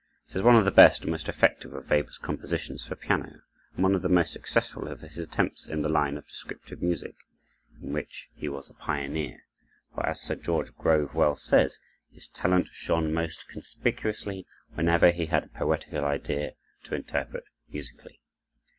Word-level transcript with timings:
It 0.27 0.35
is 0.35 0.41
one 0.41 0.55
of 0.55 0.65
the 0.65 0.71
best 0.71 1.03
and 1.03 1.11
most 1.11 1.29
effective 1.29 1.73
of 1.75 1.91
Weber's 1.91 2.17
compositions 2.17 2.87
for 2.87 2.95
piano, 2.95 3.41
and 3.75 3.83
one 3.83 3.93
of 3.93 4.01
the 4.01 4.09
most 4.09 4.33
successful 4.33 4.87
of 4.87 5.01
his 5.01 5.19
attempts 5.19 5.67
in 5.67 5.83
the 5.83 5.89
line 5.89 6.17
of 6.17 6.27
descriptive 6.27 6.81
music, 6.81 7.13
in 7.83 7.93
which 7.93 8.31
he 8.33 8.49
was 8.49 8.67
a 8.67 8.73
pioneer; 8.73 9.43
for 9.93 10.03
as 10.03 10.19
Sir 10.19 10.33
George 10.33 10.73
Grove 10.73 11.13
well 11.13 11.35
says, 11.35 11.77
"His 12.11 12.27
talent 12.27 12.69
shone 12.71 13.13
most 13.13 13.47
conspicuously 13.47 14.47
whenever 14.73 15.11
he 15.11 15.27
had 15.27 15.43
a 15.43 15.49
poetical 15.49 16.03
idea 16.03 16.53
to 16.85 16.95
interpret 16.95 17.43
musically." 17.71 18.21